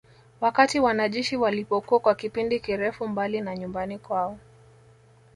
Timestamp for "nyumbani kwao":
3.57-4.39